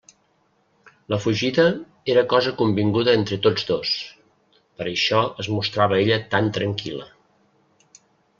La 1.13 1.17
fugida 1.25 1.65
era 2.13 2.23
cosa 2.31 2.53
convinguda 2.61 3.13
entre 3.19 3.39
tots 3.43 3.67
dos: 3.73 3.91
per 4.81 4.89
això 4.95 5.21
es 5.45 5.51
mostrava 5.59 6.01
ella 6.07 6.19
tan 6.33 6.51
tranquil·la. 6.61 7.07